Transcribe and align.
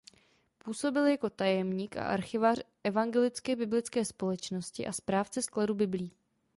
Působil 0.57 1.05
jako 1.05 1.29
tajemník 1.29 1.97
a 1.97 2.03
archivář 2.07 2.59
evangelické 2.83 3.55
biblické 3.55 4.05
společnosti 4.05 4.87
a 4.87 4.91
správce 4.91 5.41
skladu 5.41 5.75
biblí. 5.75 6.11